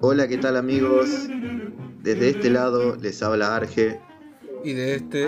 [0.00, 1.08] Hola, ¿qué tal amigos?
[2.00, 4.00] Desde este lado les habla Arge.
[4.62, 5.26] Y de este,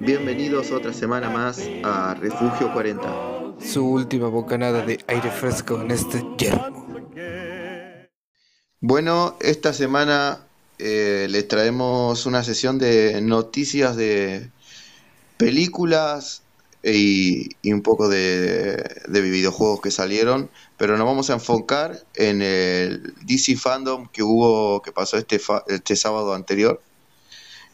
[0.00, 3.56] Bienvenidos otra semana más a Refugio 40.
[3.60, 6.86] Su última bocanada de aire fresco en este yermo.
[8.80, 10.46] Bueno, esta semana
[10.78, 14.50] eh, les traemos una sesión de noticias de
[15.36, 16.42] películas
[16.82, 18.76] y, un poco de,
[19.06, 24.82] de videojuegos que salieron, pero nos vamos a enfocar en el DC Fandom que hubo,
[24.82, 26.82] que pasó este, este sábado anterior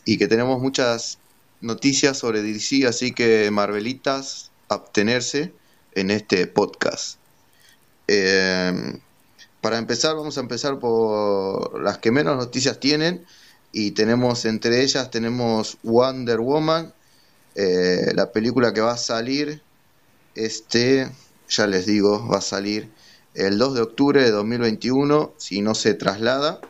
[0.05, 1.19] y que tenemos muchas
[1.61, 5.53] noticias sobre DC, así que Marvelitas, abstenerse
[5.95, 7.19] en este podcast.
[8.07, 8.99] Eh,
[9.61, 13.27] para empezar, vamos a empezar por las que menos noticias tienen
[13.73, 16.95] y tenemos entre ellas tenemos Wonder Woman,
[17.61, 19.61] eh, la película que va a salir
[20.37, 21.11] este,
[21.49, 22.89] ya les digo, va a salir
[23.35, 26.61] el 2 de octubre de 2021 si no se traslada.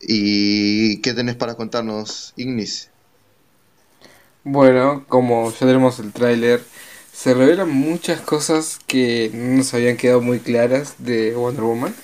[0.00, 2.88] ¿Y qué tenés para contarnos, Ignis?
[4.44, 6.62] Bueno, como ya tenemos el tráiler,
[7.12, 11.94] se revelan muchas cosas que no nos habían quedado muy claras de Wonder Woman.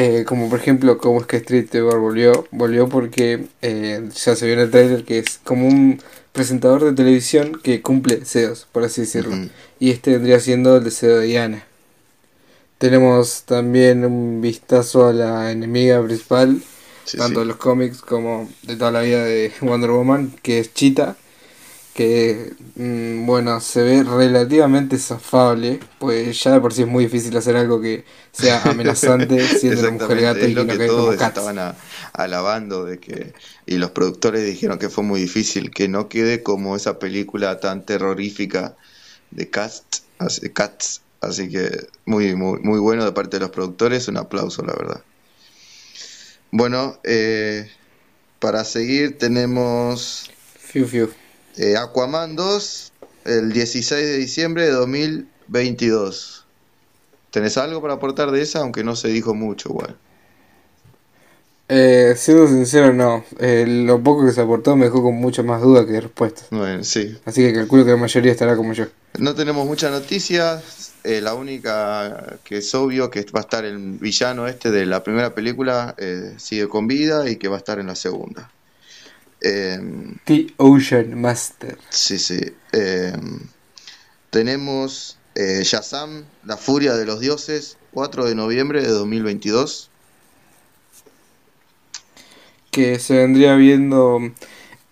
[0.00, 2.46] Eh, como por ejemplo, cómo es que Street Trevor volvió.
[2.52, 6.00] Volvió porque eh, ya se vio en el trailer que es como un
[6.32, 9.34] presentador de televisión que cumple deseos, por así decirlo.
[9.80, 11.64] Y este vendría siendo el deseo de Diana.
[12.78, 16.62] Tenemos también un vistazo a la enemiga principal,
[17.04, 17.40] Sí, tanto sí.
[17.40, 21.16] de los cómics como de toda la vida de Wonder Woman, que es Cheetah,
[21.98, 27.36] que mm, bueno, se ve relativamente zafable, pues ya de por sí es muy difícil
[27.36, 31.20] hacer algo que sea amenazante siendo una mujer gato es y lo que que todos
[31.20, 31.76] estaban a-
[32.12, 33.34] alabando de que
[33.66, 37.84] y los productores dijeron que fue muy difícil que no quede como esa película tan
[37.84, 38.76] terrorífica
[39.30, 41.70] de Cats, así, Cats, así que
[42.06, 45.02] muy muy muy bueno de parte de los productores, un aplauso la verdad.
[46.50, 47.70] Bueno, eh,
[48.40, 51.08] para seguir tenemos Fiu, fiu.
[51.58, 52.92] Eh, Aquaman 2
[53.24, 56.46] el 16 de diciembre de 2022.
[57.30, 58.60] ¿Tenés algo para aportar de esa?
[58.60, 59.96] Aunque no se dijo mucho, igual.
[61.68, 63.24] Eh, siendo sincero, no.
[63.38, 66.46] Eh, lo poco que se aportó me dejó con muchas más dudas que respuestas.
[66.50, 67.18] Bueno, sí.
[67.26, 68.86] Así que calculo que la mayoría estará como yo.
[69.18, 70.92] No tenemos muchas noticias.
[71.04, 75.02] eh, la única que es obvio que va a estar el villano este de la
[75.02, 75.94] primera película
[76.38, 78.50] sigue con vida y que va a estar en la segunda.
[79.40, 81.78] Em, The Ocean Master.
[81.90, 82.40] Sí, sí.
[82.72, 83.12] Eh,
[84.30, 89.90] tenemos eh, Shazam, La Furia de los Dioses, 4 de noviembre de 2022.
[92.70, 94.20] que se vendría viendo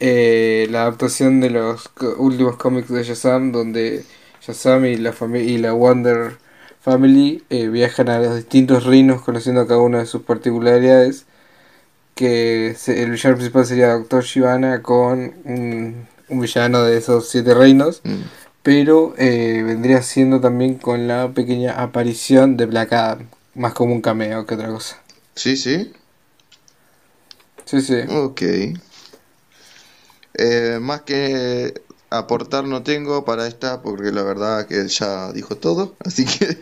[0.00, 4.04] eh, la adaptación de los últimos cómics de Shazam, donde
[4.40, 6.38] Shazam y la, y la Wonder
[6.80, 11.26] Family eh, viajan a los distintos reinos conociendo cada una de sus particularidades.
[12.16, 17.54] Que se- el villano principal sería Doctor Shivana con un, un villano de esos siete
[17.54, 18.22] reinos, Mm.
[18.64, 24.00] pero eh, vendría siendo también con la pequeña aparición de Black Adam, más como un
[24.00, 24.96] cameo que otra cosa.
[25.34, 25.92] Sí, sí.
[27.66, 27.96] Sí, sí.
[28.08, 28.42] Ok.
[30.34, 35.96] Eh, más que aportar no tengo para esta, porque la verdad que ya dijo todo.
[36.04, 36.56] Así que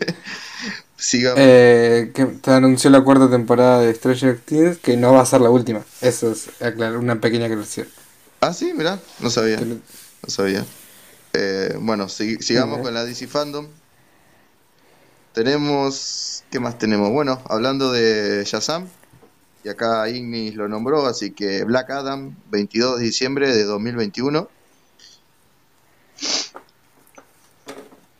[0.97, 1.39] sigamos.
[1.41, 5.41] Eh, que te anunció la cuarta temporada de Stranger Things que no va a ser
[5.41, 5.81] la última.
[6.01, 7.87] Eso es aclarar una pequeña aclaración.
[8.41, 9.59] Ah, sí, mirá, no sabía.
[9.59, 9.79] No
[10.29, 10.65] sabía.
[11.33, 13.67] Eh, bueno, sig- sigamos con la DC Fandom.
[15.33, 16.43] Tenemos.
[16.49, 17.09] ¿Qué más tenemos?
[17.11, 18.87] Bueno, hablando de Shazam.
[19.63, 24.47] Y acá Ignis lo nombró, así que Black Adam, 22 de diciembre de 2021.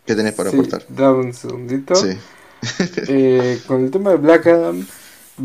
[0.05, 0.85] ¿Qué tenés para Sí, aportar?
[0.89, 1.95] dame un segundito.
[1.95, 2.17] Sí.
[3.07, 4.87] Eh, con el tema de Black Adam,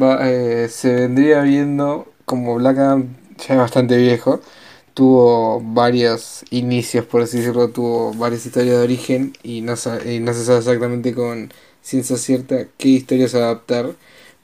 [0.00, 4.40] va- eh, se vendría viendo como Black Adam ya es bastante viejo.
[4.94, 10.58] Tuvo varios inicios, por así decirlo, tuvo varias historias de origen y no, se sabe
[10.58, 13.94] exactamente con ciencia cierta qué historias adaptar.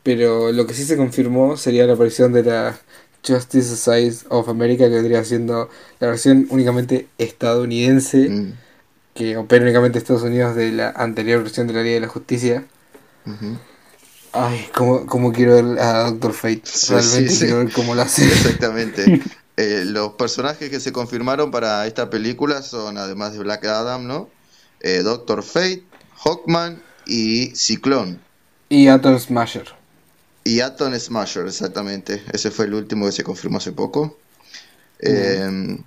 [0.03, 2.79] Pero lo que sí se confirmó sería la aparición de la
[3.27, 5.69] Justice Society of America, que vendría siendo
[6.01, 8.53] la versión únicamente estadounidense Mm,
[9.17, 12.09] que opera únicamente en Estados Unidos de la anterior versión de la Liga de la
[12.09, 12.65] Justicia.
[14.33, 16.63] Ay, cómo, cómo quiero ver a Doctor Fate.
[16.65, 17.45] Sí, Realmente sí, sí.
[17.47, 18.25] quiero ver cómo lo hace.
[18.25, 19.23] Exactamente.
[19.59, 24.29] Eh, los personajes que se confirmaron para esta película son, además de Black Adam, ¿no?
[24.81, 25.83] Eh, Doctor Fate,
[26.23, 28.21] Hawkman y Ciclón.
[28.69, 29.69] Y Atom Smasher.
[30.45, 32.23] Y Atom Smasher, exactamente.
[32.35, 34.19] Ese fue el último que se confirmó hace poco.
[34.99, 35.79] Eh,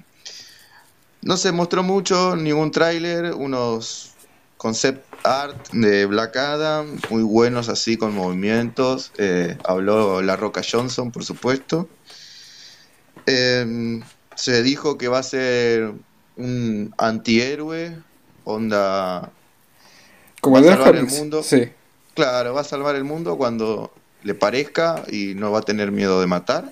[1.21, 4.11] no se mostró mucho, ningún tráiler, unos
[4.57, 9.11] concept art de Black Adam, muy buenos así con movimientos.
[9.17, 11.87] Eh, habló La Roca Johnson, por supuesto.
[13.25, 14.01] Em,
[14.35, 15.93] se dijo que va a ser
[16.37, 17.97] un antihéroe,
[18.43, 19.31] onda...
[20.41, 21.43] Como va a salvar el mundo.
[21.43, 21.69] Sí.
[22.13, 23.93] Claro, va a salvar el mundo cuando
[24.23, 26.71] le parezca y no va a tener miedo de matar.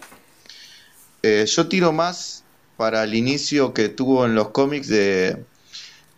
[1.23, 2.43] Eh, yo tiro más
[2.77, 5.47] para el inicio que tuvo en los cómics de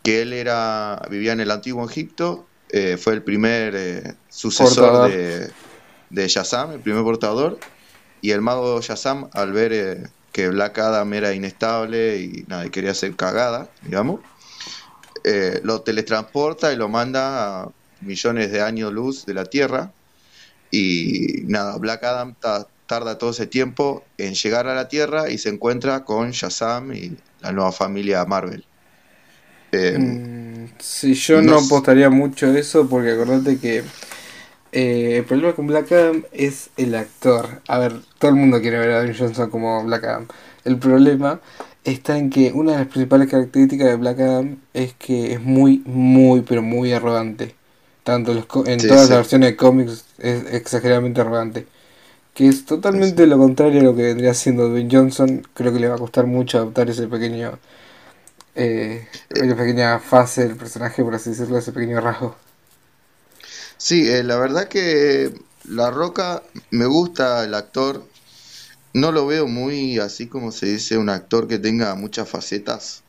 [0.04, 5.00] que él era vivía en el antiguo Egipto, eh, fue el primer eh, sucesor Portador.
[5.00, 5.54] de,
[6.10, 7.66] de Shazam, el primer portador,
[8.22, 12.72] y el mago Shazam al ver eh, que Black Adam era inestable y nada, y
[12.72, 14.22] quería hacer cagada, digamos,
[15.64, 17.72] lo teletransporta y lo manda a
[18.02, 19.94] millones de años luz de la Tierra.
[20.72, 25.40] Y nada, Black Adam ta- tarda todo ese tiempo en llegar a la Tierra y
[25.40, 28.68] se encuentra con Shazam y la nueva familia Marvel.
[29.72, 33.84] Eh, Mm, sí, yo no apostaría mucho a eso porque acordate que
[34.72, 37.62] eh, el problema con Black Adam es el actor.
[37.68, 40.28] A ver, todo el mundo quiere ver a Dwayne Johnson como Black Adam.
[40.66, 41.42] El problema
[41.84, 45.84] está en que una de las principales características de Black Adam es que es muy,
[45.86, 47.56] muy, pero muy arrogante.
[48.04, 49.10] Tanto en los co- en Sí, todas sí.
[49.10, 51.68] las versiones de cómics es exageradamente arrogante.
[52.40, 55.46] Que es totalmente lo contrario a lo que vendría siendo Dwayne Johnson.
[55.54, 57.60] Creo que le va a costar mucho adaptar ese pequeño
[58.56, 62.38] eh, esa pequeña fase del personaje, por así decirlo, ese pequeño rasgo.
[63.76, 65.34] Sí, eh, la verdad que
[65.66, 66.42] La Roca
[66.72, 68.06] me gusta el actor.
[68.94, 73.04] No lo veo muy así como se dice, un actor que tenga muchas facetas.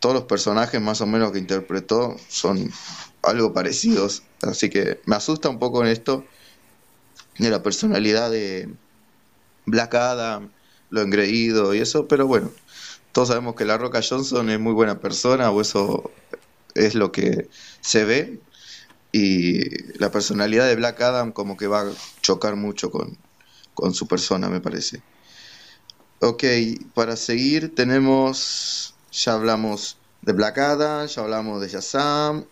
[0.00, 2.68] Todos los personajes más o menos que interpretó son
[3.22, 4.24] algo parecidos.
[4.42, 6.24] Así que me asusta un poco en esto
[7.38, 8.68] de la personalidad de
[9.66, 10.50] Black Adam,
[10.90, 12.50] lo engreído y eso, pero bueno,
[13.12, 16.10] todos sabemos que La Roca Johnson es muy buena persona, o eso
[16.74, 17.48] es lo que
[17.80, 18.40] se ve.
[19.12, 23.16] Y la personalidad de Black Adam como que va a chocar mucho con,
[23.72, 25.02] con su persona, me parece.
[26.20, 26.44] Ok,
[26.94, 32.44] para seguir tenemos, ya hablamos de Black Adam, ya hablamos de Shazam,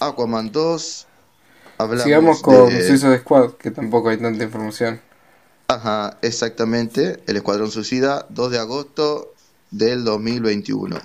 [0.00, 1.06] Aquaman 2,
[1.82, 2.82] hablamos Sigamos con de...
[2.82, 5.00] Suicide Squad, que tampoco hay tanta información.
[5.68, 9.34] Ajá, exactamente, El Escuadrón Suicida, 2 de agosto
[9.70, 11.00] del 2021.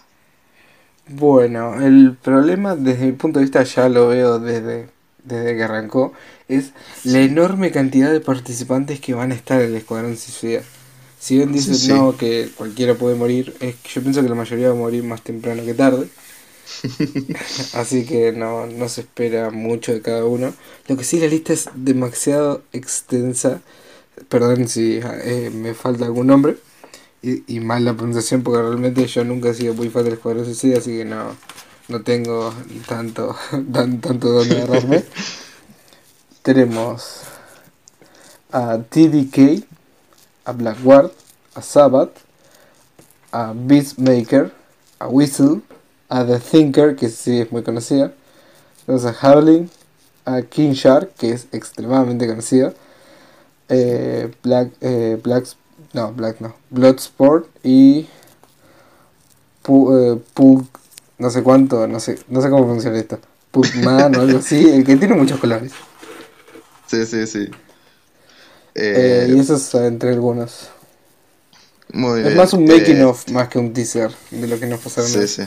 [1.10, 4.90] Bueno, el problema desde mi punto de vista ya lo veo desde,
[5.24, 6.14] desde que arrancó,
[6.50, 10.62] es la enorme cantidad de participantes que van a estar en el Escuadrón Suicida.
[11.20, 11.94] Si bien dicen Sí, sí.
[11.94, 15.04] no, que cualquiera puede morir, es que yo pienso que la mayoría va a morir
[15.04, 16.10] más temprano que tarde.
[17.74, 20.54] Así que no, no se espera mucho de cada uno.
[20.88, 23.62] Lo que sí, la lista es demasiado extensa.
[24.30, 26.58] Perdón si eh, me falta algún nombre.
[27.22, 30.46] Y, y mal la pronunciación porque realmente yo nunca he sido muy fan del Escuadrón
[30.46, 31.36] Suicida, así que no,
[31.88, 32.54] no tengo
[32.88, 33.36] tanto,
[33.74, 35.04] tan, tanto donde agarrarme.
[36.44, 37.22] Tenemos
[38.52, 39.66] a TDK,
[40.46, 41.12] a Blackguard,
[41.56, 42.12] a Sabbath,
[43.32, 44.54] a Beastmaker,
[45.00, 45.62] a Whistle,
[46.10, 48.14] a The Thinker, que sí es muy conocida.
[48.86, 49.70] Tenemos a Howling,
[50.26, 52.74] a King Shark, que es extremadamente conocida.
[53.70, 55.46] Eh, Black, eh, Black,
[55.94, 58.08] no, Black no, Bloodsport y
[59.68, 60.66] eh, Pug,
[61.20, 63.20] no sé cuánto, no sé, no sé cómo funciona esto.
[63.52, 65.80] Pugman o algo así, el que tiene muchos colores.
[66.86, 67.52] Sí, sí, sí.
[68.94, 70.70] Eh, Eh, y eso es entre algunos.
[71.94, 72.36] muy Es bien.
[72.36, 75.12] más un making Eh, of más que un teaser de lo que nos pasaron.
[75.14, 75.44] Sí, sí.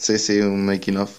[0.00, 1.10] Sí, sí, un making of.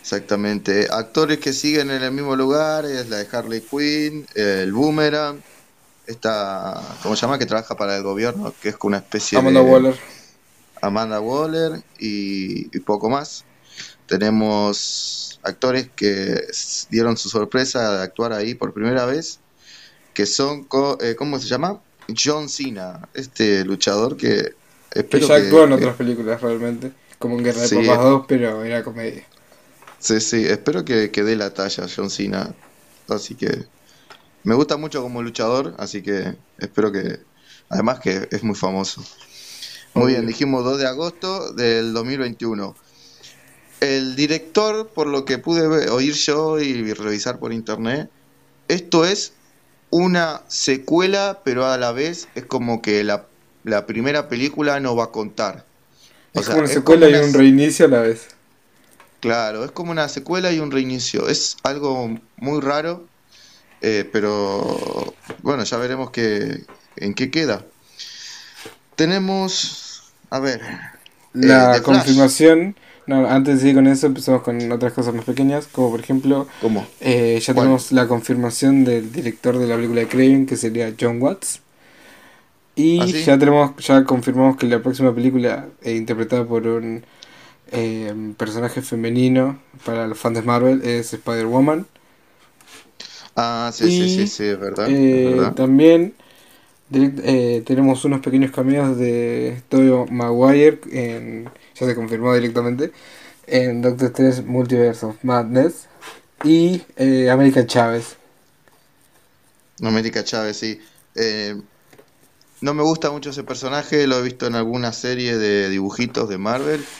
[0.00, 0.88] Exactamente.
[0.90, 5.40] Actores que siguen en el mismo lugar es la de Harley Quinn, el Boomerang,
[6.06, 7.38] esta, ¿cómo se llama?
[7.38, 9.94] Que trabaja para el gobierno, que es como una especie Amanda de Waller.
[10.82, 13.44] Amanda Waller y, y poco más.
[14.06, 16.40] Tenemos actores que
[16.90, 19.38] dieron su sorpresa de actuar ahí por primera vez,
[20.14, 21.80] que son, co- eh, ¿cómo se llama?
[22.18, 24.54] John Cena, este luchador que
[24.90, 26.90] Que espero ya que- actuó en otras películas realmente.
[27.20, 27.76] Como en Guerra de Sí.
[27.86, 29.24] Papas 2, pero era comedia.
[29.98, 32.54] Sí, sí, espero que, que dé la talla John Cena.
[33.08, 33.66] Así que
[34.44, 37.20] me gusta mucho como luchador, así que espero que...
[37.68, 39.02] Además que es muy famoso.
[39.94, 42.74] Muy bien, dijimos 2 de agosto del 2021.
[43.80, 48.10] El director, por lo que pude ver- oír yo y revisar por internet,
[48.68, 49.32] esto es
[49.90, 53.26] una secuela, pero a la vez es como que la,
[53.64, 55.69] la primera película no va a contar.
[56.34, 58.28] O Es sea, como una es secuela como y un reinicio a la vez.
[59.20, 61.28] Claro, es como una secuela y un reinicio.
[61.28, 63.06] Es algo muy raro,
[63.82, 67.66] eh, pero bueno, ya veremos que, en qué queda.
[68.96, 70.60] Tenemos, a ver,
[71.32, 71.82] La The Flash.
[71.82, 72.76] confirmación.
[73.06, 76.48] No, antes de seguir con eso, empezamos con otras cosas más pequeñas, como por ejemplo,
[76.58, 76.94] ¿Cómo?
[77.00, 77.54] eh, ya ¿Cuál?
[77.54, 81.60] tenemos la confirmación del director de la película de Craven, que sería John Watts.
[82.82, 87.04] Y ¿Ah, ya tenemos, ya confirmamos que la próxima película, eh, interpretada por un
[87.72, 91.86] eh, personaje femenino para los fans de Marvel, es Spider-Woman.
[93.36, 94.92] Ah, sí, sí, Y, sí, sí, es verdad.
[94.92, 95.56] Eh, verdad.
[95.56, 96.14] también
[96.90, 102.92] direct- eh, tenemos unos pequeños cameos de Tobey Maguire, en, ya se confirmó directamente,
[103.46, 105.88] en Doctor Strange Multiverse of Madness.
[106.44, 108.16] Y eh, América Chávez.
[109.82, 110.80] América Chávez, sí.
[111.14, 111.60] Eh,
[112.60, 116.38] no me gusta mucho ese personaje, lo he visto en alguna serie de dibujitos de
[116.38, 116.90] Marvel,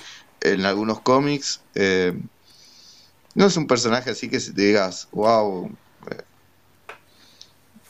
[0.40, 1.66] en algunos cómics.
[1.74, 2.14] eh,
[3.34, 5.68] no es un personaje así que te digas, wow,
[6.10, 6.22] eh,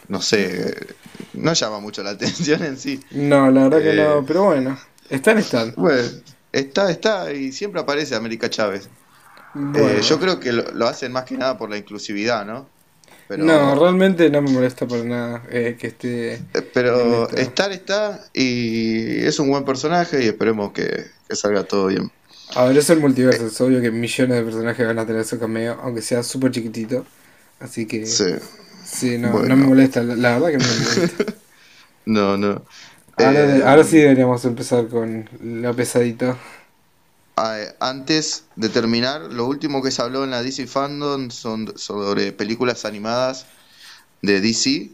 [0.09, 0.97] no sé, eh,
[1.33, 3.01] no llama mucho la atención en sí.
[3.11, 3.95] No, la verdad que Eh.
[3.95, 5.75] no, pero bueno, están, están.
[5.77, 6.09] Bueno,
[6.53, 8.91] está, está y siempre aparece América Chávez.
[9.73, 10.03] Eh, Bueno.
[10.03, 12.75] yo creo que lo, lo hacen más que nada por la inclusividad, ¿no?
[13.31, 16.43] Pero, No, realmente no me molesta para nada eh, que esté.
[16.55, 21.87] eh, pero estar está y es un buen personaje y esperemos que, que salga todo
[21.87, 22.11] bien.
[22.55, 25.39] A ver, es el multiverso, es obvio que millones de personajes van a tener su
[25.39, 27.07] cameo, aunque sea súper chiquitito.
[27.61, 28.25] Así que, sí,
[28.83, 29.45] Sí, no, Bueno.
[29.45, 31.25] no me molesta, la, la verdad que no me molesta.
[32.07, 32.65] no, no.
[33.17, 36.37] Ahora, Eh, ahora sí deberíamos empezar con lo pesadito.
[37.81, 42.85] Antes de terminar, lo último que se habló en la DC Fandom son sobre películas
[42.85, 43.47] animadas
[44.21, 44.91] de DC.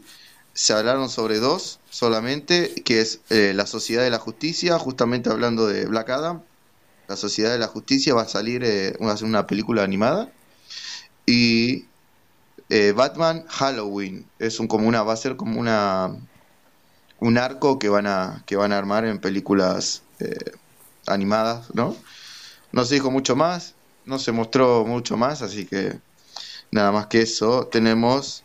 [0.53, 5.67] Se hablaron sobre dos solamente, que es eh, La Sociedad de la Justicia, justamente hablando
[5.67, 6.41] de Black Adam.
[7.09, 10.31] La Sociedad de la Justicia va a salir, eh, va a ser una película animada.
[11.25, 11.85] Y
[12.69, 16.15] eh, Batman Halloween es un como una va a ser como una
[17.19, 20.03] un arco que van a que van a armar en películas
[21.07, 21.95] animadas, ¿no?
[22.77, 23.73] No se dijo mucho más,
[24.05, 25.93] no se mostró mucho más, así que
[26.69, 27.65] nada más que eso.
[27.65, 28.43] Tenemos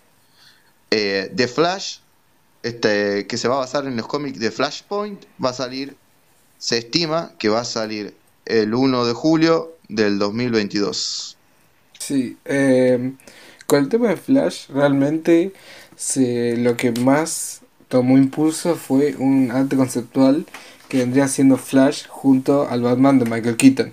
[0.91, 1.99] eh, The Flash,
[2.62, 5.99] este, que se va a basar en los cómics de Flashpoint, va a salir,
[6.57, 8.15] se estima que va a salir
[8.47, 11.37] el 1 de julio del 2022.
[11.99, 13.12] Sí, eh,
[13.67, 15.53] con el tema de Flash, realmente
[15.95, 20.47] se, lo que más tomó impulso fue un arte conceptual
[20.89, 23.93] que vendría siendo Flash junto al Batman de Michael Keaton.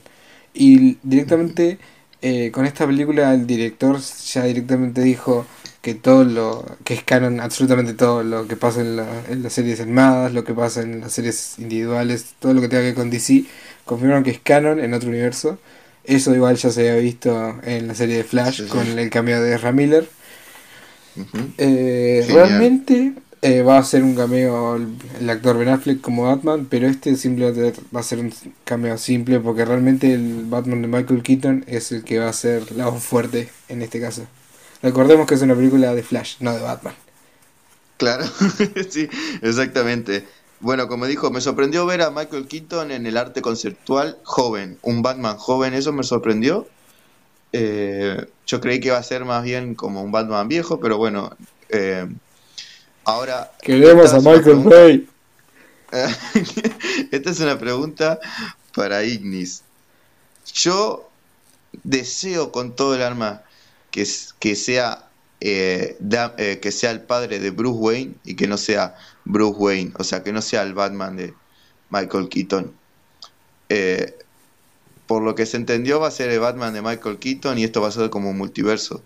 [0.53, 1.77] Y directamente
[2.22, 5.46] eh, con esta película el director ya directamente dijo
[5.82, 9.53] que todo lo que es canon, absolutamente todo lo que pasa en, la- en las
[9.53, 12.96] series animadas, lo que pasa en las series individuales, todo lo que tenga que ver
[12.96, 13.46] con DC,
[13.86, 15.58] confirmaron que es canon en otro universo.
[16.03, 18.70] Eso igual ya se había visto en la serie de Flash Sí, sí.
[18.70, 20.10] con el cameo de Ezra Miller.
[21.58, 26.88] Eh, realmente eh, va a ser un cameo el, actor Ben Affleck como Batman, pero
[26.88, 28.34] este simplemente va a ser un
[28.65, 32.72] cameo simple porque realmente el Batman de Michael Keaton es el que va a ser
[32.74, 34.27] la voz fuerte en este caso.
[34.81, 36.93] Recordemos que es una película de Flash, no de Batman.
[37.98, 38.25] Claro,
[38.89, 39.10] sí,
[39.41, 40.25] exactamente.
[40.62, 45.01] Bueno, como dijo, me sorprendió ver a Michael Keaton en el arte conceptual joven, un
[45.01, 46.67] Batman joven, eso me sorprendió.
[47.53, 51.36] Eh, yo creí que iba a ser más bien como un Batman viejo, pero bueno,
[51.69, 52.08] eh,
[53.06, 53.51] ahora...
[53.62, 55.10] Queremos a Michael Bay.
[57.12, 58.20] Esta es una pregunta
[58.75, 59.63] para Ignis.
[60.53, 61.10] Yo
[61.84, 63.41] deseo con todo el alma
[63.91, 65.08] que, sea
[65.41, 69.58] eh, da- eh, que sea el padre de Bruce Wayne y que no sea Bruce
[69.58, 71.34] Wayne, o sea, que no sea el Batman de
[71.89, 72.74] Michael Keaton.
[73.70, 74.15] Eh,
[75.08, 77.82] por lo que se entendió va a ser el Batman de Michael Keaton y esto
[77.82, 79.03] va a ser como un multiverso.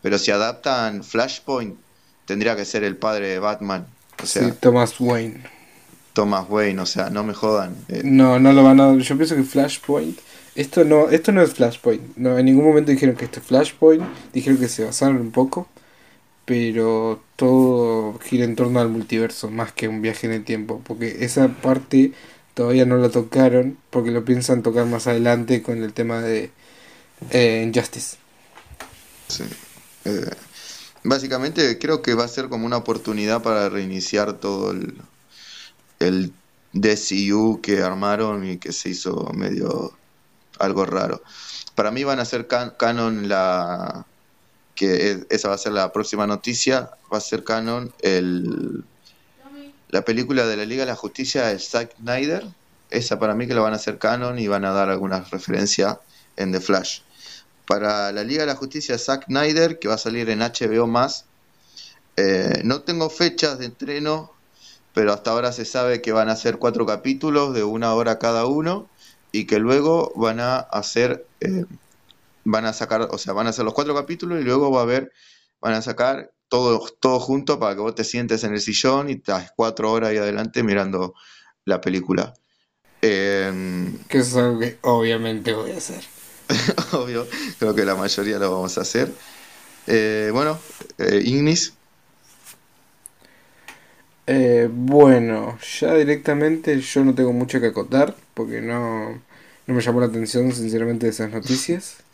[0.00, 1.78] Pero si adaptan Flashpoint,
[2.26, 3.86] tendría que ser el padre de Batman.
[4.22, 5.42] O sea, Sí, Thomas Wayne.
[6.12, 7.74] Thomas Wayne, o sea, no me jodan.
[7.88, 8.96] Eh, No, no lo van a.
[8.98, 10.18] Yo pienso que Flashpoint.
[10.54, 12.16] Esto no, esto no es Flashpoint.
[12.16, 14.04] No, en ningún momento dijeron que esto es Flashpoint.
[14.32, 15.68] Dijeron que se basaron un poco.
[16.44, 20.82] Pero todo gira en torno al multiverso, más que un viaje en el tiempo.
[20.84, 22.12] Porque esa parte
[22.54, 23.78] todavía no la tocaron.
[23.90, 26.50] Porque lo piensan tocar más adelante con el tema de
[27.30, 28.16] eh, Injustice.
[29.28, 29.44] Sí.
[30.04, 30.30] Eh,
[31.04, 36.32] básicamente creo que va a ser como una oportunidad para reiniciar todo el,
[36.72, 39.92] DCU que armaron y que se hizo medio
[40.58, 41.22] algo raro.
[41.74, 44.06] Para mí van a ser can- canon la
[44.74, 48.84] que es- esa va a ser la próxima noticia, va a ser canon el
[49.88, 52.46] la película de la Liga de la Justicia de Zack Snyder,
[52.90, 56.00] esa para mí que la van a hacer canon y van a dar alguna referencia
[56.36, 57.00] en The Flash
[57.66, 61.26] para la Liga de la Justicia Zack Snyder, que va a salir en HBO más.
[62.16, 64.32] Eh, no tengo fechas de estreno,
[64.94, 68.46] pero hasta ahora se sabe que van a ser cuatro capítulos de una hora cada
[68.46, 68.88] uno
[69.32, 71.64] y que luego van a hacer, eh,
[72.44, 74.82] van a sacar, o sea, van a hacer los cuatro capítulos y luego va a
[74.82, 75.12] haber,
[75.60, 79.14] van a sacar todo, todo junto para que vos te sientes en el sillón y
[79.14, 81.14] estás cuatro horas ahí adelante mirando
[81.64, 82.34] la película.
[83.00, 86.04] Em, que es algo que obviamente voy a hacer.
[86.92, 87.26] obvio,
[87.58, 89.12] creo que la mayoría lo vamos a hacer.
[89.86, 90.58] Eh, bueno,
[90.98, 91.74] eh, Ignis.
[94.26, 99.20] Eh, bueno, ya directamente yo no tengo mucho que acotar porque no,
[99.66, 101.96] no me llamó la atención sinceramente esas noticias.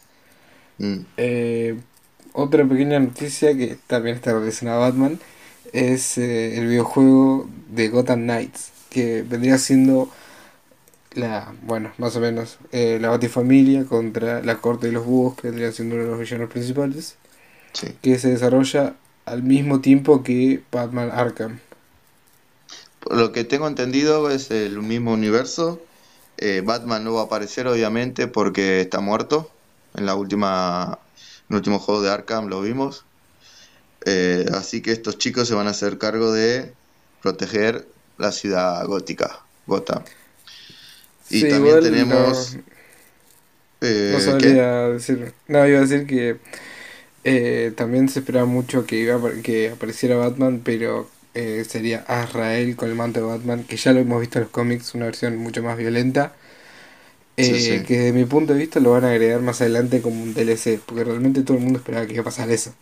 [0.80, 1.06] Mm.
[1.16, 1.76] Eh,
[2.32, 5.18] otra pequeña noticia que también está relacionada a Batman
[5.72, 10.08] es eh, el videojuego de Gotham Knights, que vendría siendo
[11.18, 15.48] la, bueno, más o menos, eh, la Batifamilia contra la Corte de los Búhos, que
[15.48, 17.16] vendría siendo uno de los villanos principales,
[17.72, 17.88] Sí.
[18.02, 18.94] que se desarrolla
[19.26, 21.60] al mismo tiempo que Batman Arkham.
[23.00, 25.80] Por lo que tengo entendido es el mismo universo.
[26.38, 29.50] Eh, Batman no va a aparecer obviamente porque está muerto.
[29.94, 30.98] En la última,
[31.48, 33.04] en el último juego de Arkham lo vimos.
[34.06, 36.72] Eh, así que estos chicos se van a hacer cargo de
[37.22, 40.02] proteger la ciudad gótica, Gotham.
[41.30, 42.58] Y Sí, también igual tenemos...
[44.08, 45.34] no- eh, sabría decir.
[45.48, 46.38] No, iba a decir que
[47.24, 52.90] eh, también se esperaba mucho que iba que apareciera Batman, pero eh, sería Azrael con
[52.90, 55.62] el manto de Batman, que ya lo hemos visto en los cómics, una versión mucho
[55.62, 56.34] más violenta.
[57.40, 57.86] Sí, eh, sí.
[57.86, 60.80] Que desde mi punto de vista lo van a agregar más adelante como un DLC,
[60.84, 62.74] porque realmente todo el mundo esperaba que iba a pasar eso.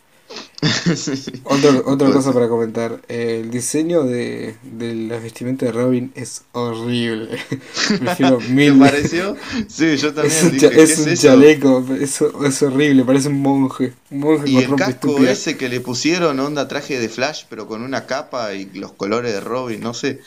[1.43, 7.39] Otro, otra cosa para comentar, el diseño de, de la vestimenta de Robin es horrible.
[8.63, 9.37] ¿Te mil pareció?
[9.67, 11.17] Sí, yo también Es un, dije, cha- ¿qué es es un eso?
[11.17, 13.93] chaleco, es, es horrible, parece un monje.
[14.09, 15.25] Un monje Y con el casco estúpida.
[15.25, 19.33] ese que le pusieron, onda traje de Flash, pero con una capa y los colores
[19.33, 20.21] de Robin, no sé,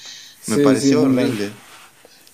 [0.46, 1.58] me Sí, pareció sí, horrible.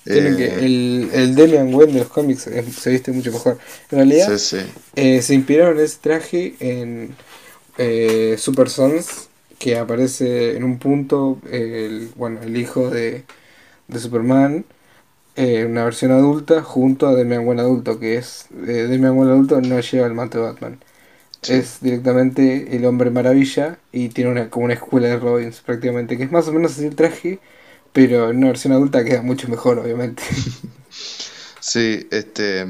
[0.07, 3.59] Eh, que, el, el Damian Wayne de los cómics eh, se viste mucho mejor.
[3.91, 4.59] En realidad, sí,
[4.97, 7.17] eh, se inspiraron ese traje en
[7.79, 9.29] eh, Super Sons,
[9.59, 13.25] que aparece en un punto el, bueno, el hijo de,
[13.89, 14.67] de Superman,
[15.37, 19.61] eh, una versión adulta, junto a Damian Wayne adulto, que es eh, Damian Wayne adulto
[19.61, 20.81] no lleva el manto de Batman.
[21.43, 21.55] Sí.
[21.59, 26.25] Es directamente el hombre maravilla y tiene una, como una escuela de Robins prácticamente, que
[26.25, 27.41] es más o menos así el traje,
[27.93, 30.23] pero en una versión adulta queda mucho mejor, obviamente.
[31.61, 32.67] Sí, este,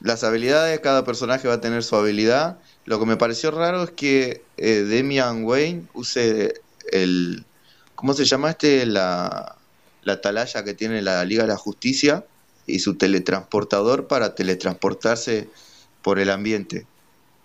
[0.00, 2.60] las habilidades de cada personaje va a tener su habilidad.
[2.86, 6.54] Lo que me pareció raro es que eh, Damian Wayne use
[6.92, 7.44] el,
[7.94, 8.84] ¿cómo se llama este?
[8.86, 9.56] La,
[10.02, 12.24] la atalaya que tiene la Liga de la Justicia
[12.66, 15.48] y su teletransportador para teletransportarse
[16.02, 16.86] por el ambiente.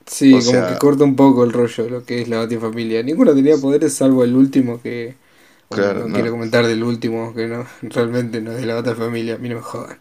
[0.06, 2.38] Sí, O como sea- que corta un poco el rollo de lo que es la
[2.40, 3.04] Batifamilia.
[3.04, 5.16] Ninguno tenía poderes salvo el último que...
[5.70, 6.16] Claro, no, no.
[6.16, 9.56] quiero comentar del último, que no, realmente no es de la Batifamilia, a mí no
[9.58, 10.00] me jodan.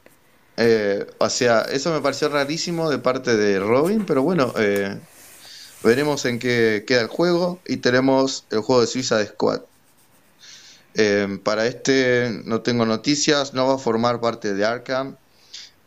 [0.56, 4.98] Eh, o sea, eso me pareció rarísimo de parte de Robin, pero bueno, eh,
[5.82, 9.62] veremos en qué queda el juego y tenemos el juego de Suiza de Squad.
[10.94, 15.16] Eh, para este no tengo noticias, no va a formar parte de Arkham.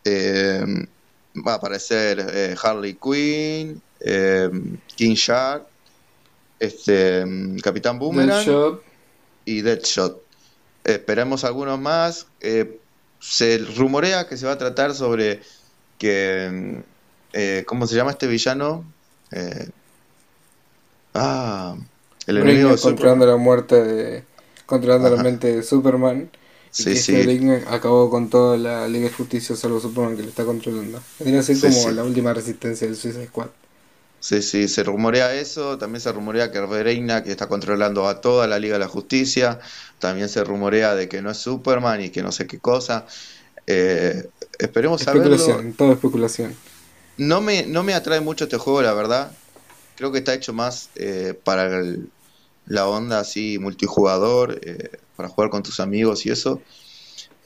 [0.06, 0.64] Eh,
[1.36, 4.50] va a aparecer eh, Harley Quinn, eh,
[4.96, 5.66] King Shark,
[6.60, 7.26] este,
[7.64, 8.84] Capitán Boomerang Deadshot,
[9.46, 10.22] y Deadshot.
[10.84, 12.28] Esperemos algunos más.
[12.40, 12.80] Eh,
[13.20, 15.42] se rumorea que se va a tratar sobre
[15.98, 16.82] que...
[17.34, 18.84] eh, ¿Cómo se llama este villano?
[19.32, 19.70] Eh,
[21.14, 21.78] ah,
[22.26, 23.22] el enemigo de Brainiac Superman.
[23.22, 24.26] controlando la muerte de...
[24.66, 26.32] Controlando la mente de Superman.
[26.78, 27.16] Y Sí, que sí.
[27.16, 31.04] este acabó con toda la Liga de Justicia salvo Superman que lo está controlando.
[31.44, 33.50] Ser Sí, como la última resistencia del Suicide Squad.
[34.20, 35.78] Sí, sí, se rumorea eso.
[35.80, 39.60] También se rumorea que Reina que está controlando a toda la Liga de la Justicia.
[40.00, 43.08] También se rumorea de que no es Superman y que no sé qué cosa.
[43.68, 45.36] Eh, esperemos saberlo.
[45.36, 46.56] Especulación, todo especulación.
[47.18, 49.32] No me, no me atrae mucho este juego, la verdad.
[49.96, 52.12] Creo que está hecho más eh, para el-
[52.66, 56.64] la onda así multijugador, eh, para jugar con tus amigos y eso.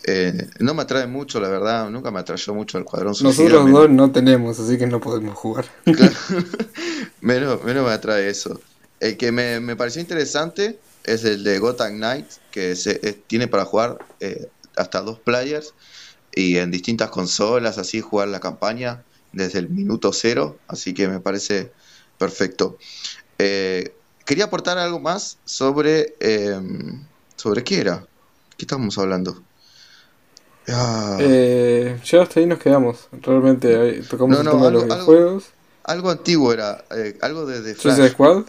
[0.07, 1.89] Eh, no me atrae mucho, la verdad.
[1.89, 3.49] Nunca me atrayó mucho el cuadrón suicida.
[3.49, 5.65] Nosotros dos no tenemos, así que no podemos jugar.
[5.85, 6.15] Claro.
[7.21, 8.61] menos, menos me atrae eso.
[8.99, 13.47] El que me, me pareció interesante es el de Gotham Knights, que se, es- tiene
[13.47, 15.73] para jugar eh, hasta dos players
[16.31, 21.19] y en distintas consolas, así jugar la campaña desde el minuto cero, así que me
[21.19, 21.71] parece
[22.17, 22.77] perfecto.
[23.37, 23.93] Eh,
[24.25, 26.15] quería aportar algo más sobre...
[26.19, 26.59] eh,
[27.35, 28.05] ¿Sobre qué era?
[28.57, 29.41] ¿Qué estábamos hablando?
[30.67, 33.07] Ah, Eh, ya hasta ahí nos quedamos.
[33.11, 35.43] Realmente ahí tocamos No, el de algo- los algo- videojuegos.
[35.83, 38.11] algo antiguo era, eh, algo de The Flash.
[38.11, 38.45] Squad.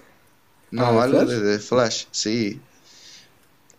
[0.71, 1.29] No, Ah, ¿de algo Flash?
[1.39, 2.61] de The Flash, sí.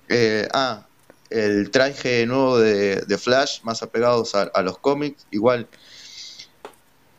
[0.10, 0.86] Eh, ah,
[1.30, 5.26] el traje nuevo de, Flash, más apegados a, los cómics.
[5.32, 5.67] Igual,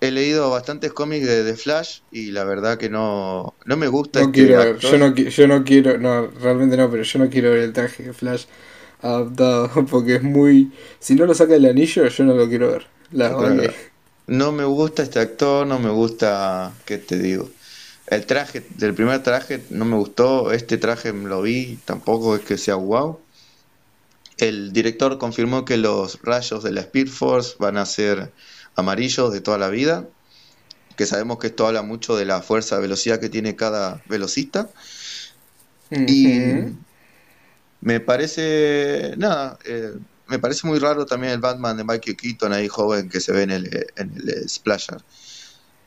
[0.00, 4.20] he leído bastantes cómics de, Flash y la verdad que no, no me gusta.
[4.20, 7.50] No quiero ver, yo no, yo no quiero, no, realmente no, pero yo no quiero
[7.50, 8.44] ver el traje de Flash
[9.02, 10.72] adaptado porque es muy...
[10.98, 12.86] Si no lo saca el anillo, yo no lo quiero ver.
[13.10, 13.30] La
[14.26, 17.48] No me gusta este actor, no me gusta, ¿qué te digo?
[18.06, 22.56] El traje, del primer traje no me gustó, este traje lo vi, tampoco es que
[22.56, 23.18] sea wow.
[24.38, 28.30] El director confirmó que los rayos de la Speed Force van a ser
[28.78, 30.06] amarillos de toda la vida,
[30.96, 34.70] que sabemos que esto habla mucho de la fuerza de velocidad que tiene cada velocista.
[35.90, 36.40] Y
[37.80, 39.94] me parece, nada, eh,
[40.26, 43.42] me parece muy raro también el Batman de Michael Keaton ahí joven que se ve
[43.42, 45.02] en el, en el Splasher.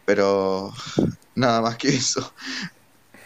[0.06, 0.74] Pero
[1.36, 2.34] nada más que eso.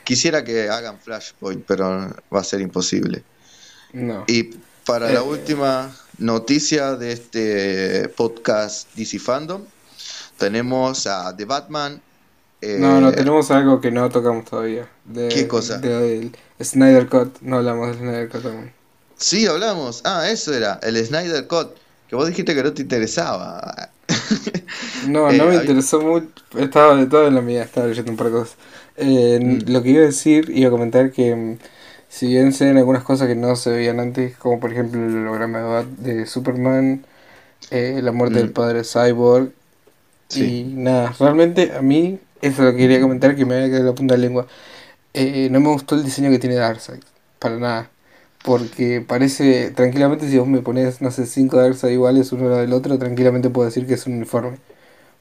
[0.03, 3.23] Quisiera que hagan Flashpoint, pero va a ser imposible.
[4.27, 4.51] Y
[4.85, 9.61] para la eh, última noticia de este podcast DC Fandom,
[10.37, 12.01] tenemos a The Batman.
[12.61, 14.87] no, no, eh, tenemos algo que no tocamos todavía.
[15.13, 15.79] ¿Qué cosa?
[15.79, 18.71] De, Snyder Cut, no hablamos del Snyder Cut aún.
[19.17, 20.01] Sí, hablamos.
[20.03, 21.69] Ah, eso era, el Snyder Cut.
[22.07, 23.89] Que vos dijiste que no te interesaba.
[25.07, 26.27] no, no me eh, interesó mucho.
[26.57, 28.55] Estaba de todo en la mía, estaba leyendo un par de cosas.
[28.97, 29.71] Eh, mm.
[29.71, 31.57] Lo que iba a decir, iba a comentar que mm,
[32.15, 35.17] si bien se ven algunas cosas que no se veían antes, como por ejemplo el
[35.17, 37.05] holograma de Superman,
[37.71, 38.53] eh, la muerte del mm.
[38.53, 39.51] padre Cyborg,
[40.33, 43.95] y nada, realmente a mí, eso lo que quería comentar, que me había quedado la
[43.95, 44.47] punta de la lengua.
[45.51, 47.01] no me gustó el diseño que tiene Darkseid,
[47.37, 47.89] para nada.
[48.45, 52.97] Porque parece, tranquilamente, si vos me pones, no sé, cinco Darkseid iguales uno del otro,
[52.97, 54.57] tranquilamente puedo decir que es un uniforme.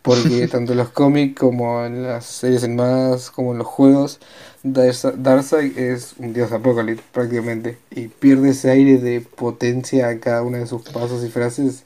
[0.05, 4.21] Porque tanto en los cómics como en las series animadas, como en los juegos,
[4.63, 7.79] Darkseid es un dios apocalipsis prácticamente.
[7.91, 11.85] Y pierde ese aire de potencia a cada una de sus pasos y frases.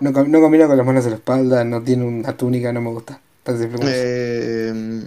[0.00, 2.90] No, no combina con las manos en la espalda, no tiene una túnica, no me
[2.90, 3.20] gusta.
[3.44, 5.02] Eh,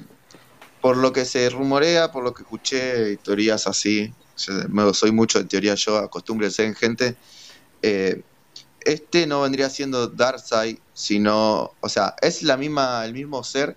[0.81, 5.75] por lo que se rumorea, por lo que escuché, teorías así, soy mucho de teoría
[5.75, 7.15] yo, acostúmbrese en gente.
[7.81, 8.21] Eh,
[8.85, 13.75] este no vendría siendo Darkseid, sino, o sea, es la misma, el mismo ser,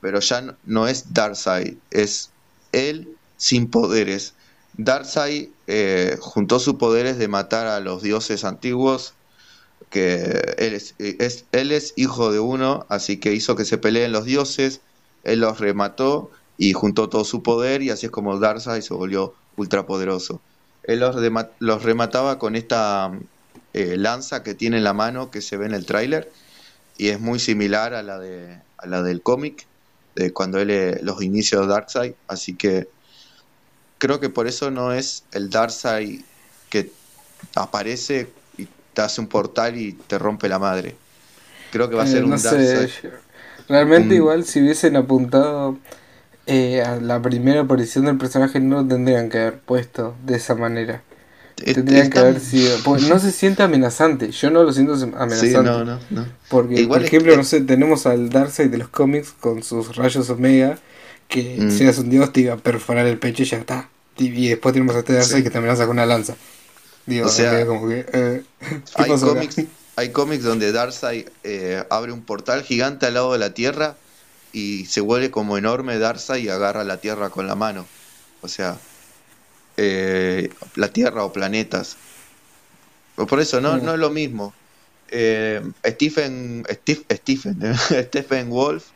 [0.00, 2.30] pero ya no, es Darkseid, es
[2.72, 4.34] él sin poderes.
[4.76, 9.14] Darkseid eh, juntó sus poderes de matar a los dioses antiguos,
[9.90, 14.80] que él es, hijo de uno, así que hizo que se peleen los dioses,
[15.24, 19.34] él los remató y juntó todo su poder y así es como Darkseid se volvió
[19.56, 20.40] ultrapoderoso.
[20.84, 23.12] Él los remataba con esta
[23.78, 26.28] eh, lanza que tiene en la mano que se ve en el tráiler
[26.96, 29.66] y es muy similar a la, de, a la del cómic,
[30.16, 32.88] de cuando él eh, los inicios de Darkseid, así que
[33.98, 36.22] creo que por eso no es el Darkseid
[36.70, 36.90] que
[37.54, 40.96] aparece y te hace un portal y te rompe la madre.
[41.70, 42.90] Creo que va a ser eh, un Darkseid.
[43.68, 45.78] Realmente igual si hubiesen apuntado
[46.46, 50.56] eh, a la primera aparición del personaje no lo tendrían que haber puesto de esa
[50.56, 51.04] manera.
[51.64, 52.78] Tendrían que haber sido.
[53.08, 54.30] no se siente amenazante.
[54.30, 56.00] Yo no lo siento amenazante.
[56.48, 60.78] Porque, por ejemplo, no sé, tenemos al Darkseid de los cómics con sus rayos Omega.
[61.28, 61.70] Que mm.
[61.70, 63.90] si eres un dios te iba a perforar el pecho y ya está.
[64.16, 66.36] Y, después tenemos a este Darkseid que te amenaza con una lanza.
[67.06, 68.06] Digo, o sea, como que.
[68.12, 68.42] Eh,
[68.94, 69.56] hay, cómics,
[69.96, 73.96] hay cómics donde Darkseid eh, abre un portal gigante al lado de la Tierra
[74.52, 77.86] y se vuelve como enorme Darza y agarra la Tierra con la mano.
[78.40, 78.78] O sea,
[79.78, 81.96] eh, la Tierra o planetas.
[83.14, 84.52] Por eso no, no es lo mismo.
[85.10, 87.74] Eh, Stephen, Stephen,
[88.06, 88.86] Stephen Wolf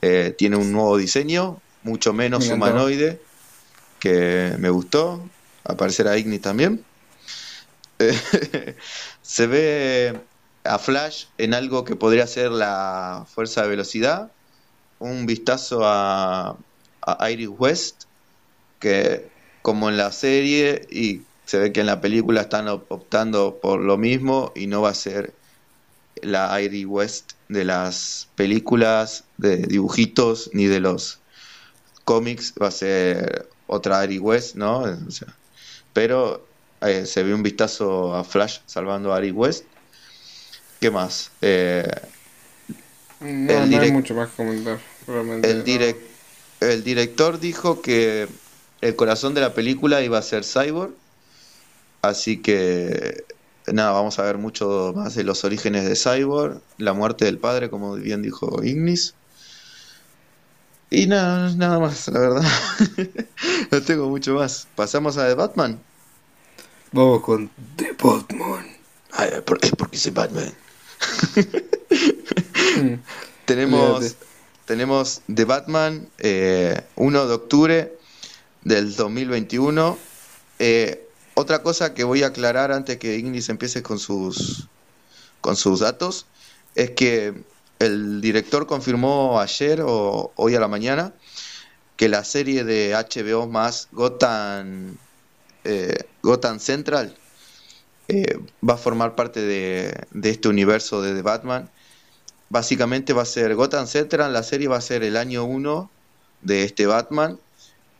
[0.00, 3.20] eh, tiene un nuevo diseño, mucho menos humanoide,
[4.00, 5.22] que me gustó.
[5.64, 6.84] Aparecerá Igni también.
[9.22, 10.18] se ve
[10.64, 14.32] a Flash en algo que podría ser la fuerza de velocidad,
[14.98, 16.56] un vistazo a,
[17.30, 18.04] Iris West,
[18.78, 19.31] que
[19.62, 23.96] como en la serie y se ve que en la película están optando por lo
[23.96, 25.32] mismo y no va a ser
[26.20, 31.18] la Iris West de las películas de dibujitos ni de los
[32.04, 34.84] cómics, va a ser otra Iris West, ¿no?
[35.92, 36.46] pero
[36.80, 39.64] eh, se ve un vistazo a Flash salvando a Iris West.
[40.80, 41.30] ¿Qué más?
[41.42, 41.88] Eh,
[43.20, 44.80] no, hay mucho más que comentar.
[45.42, 45.96] El,
[46.60, 48.28] el director dijo que
[48.82, 50.92] el corazón de la película iba a ser Cyborg.
[52.02, 53.24] Así que
[53.68, 57.70] nada, vamos a ver mucho más de los orígenes de Cyborg, la muerte del padre,
[57.70, 59.14] como bien dijo Ignis.
[60.90, 62.42] Y nada, nada más, la verdad.
[63.70, 64.66] no tengo mucho más.
[64.74, 65.80] ¿Pasamos a The Batman?
[66.90, 68.66] Vamos con The Batman.
[69.12, 70.52] Ay, por- es porque soy Batman.
[73.46, 74.16] tenemos,
[74.66, 78.01] tenemos The Batman, eh, 1 de octubre
[78.64, 79.98] del 2021.
[80.58, 84.68] Eh, otra cosa que voy a aclarar antes que Ignis empiece con sus,
[85.40, 86.26] con sus datos
[86.74, 87.34] es que
[87.78, 91.12] el director confirmó ayer o hoy a la mañana
[91.96, 94.96] que la serie de HBO más Gotham,
[95.64, 97.16] eh, Gotham Central
[98.08, 101.70] eh, va a formar parte de, de este universo de Batman.
[102.48, 105.90] Básicamente va a ser Gotham Central, la serie va a ser el año 1
[106.42, 107.38] de este Batman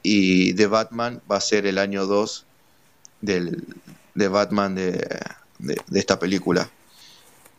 [0.03, 2.47] y The Batman va a ser el año 2
[3.21, 3.65] del,
[4.15, 4.93] de Batman de,
[5.59, 6.71] de- esta película.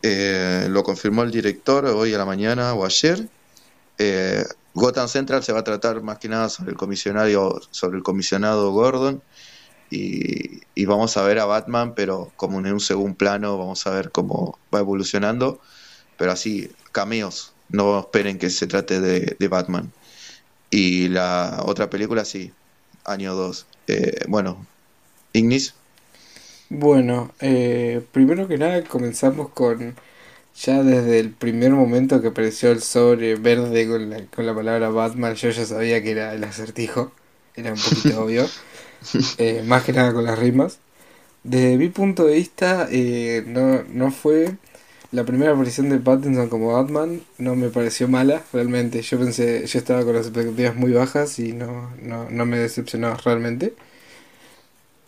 [0.02, 3.30] Eh, lo confirmó el director hoy a la mañana o ayer.
[3.98, 8.04] Eh, Gotham Central se va a tratar más que nada sobre el comisionario, sobre el
[8.04, 9.22] comisionado Gordon
[9.90, 13.92] y, y vamos a ver a Batman, pero como en un segundo plano, vamos a
[13.92, 15.62] ver cómo va evolucionando,
[16.18, 19.92] pero así, cameos, no esperen que se trate de, de Batman.
[20.74, 22.52] Y la otra película, sí,
[23.06, 23.68] año 2.
[24.28, 24.68] bueno,
[25.34, 25.76] Ignis,
[26.70, 29.96] Bueno, eh, primero que nada comenzamos con
[30.56, 34.90] ya desde el primer momento que apareció el sobre verde con la, con la palabra
[34.90, 37.14] Batman, yo ya sabía que era el acertijo,
[37.56, 38.54] era un poquito obvio,
[39.38, 40.80] eh, más que nada con las rimas.
[41.44, 44.58] Desde mi punto de vista, eh, no, no fue
[45.14, 49.02] la primera aparición de Pattinson como Batman, no me pareció mala, realmente.
[49.02, 53.16] Yo pensé, yo estaba con las expectativas muy bajas y no, no, no me decepcionó
[53.16, 53.76] realmente.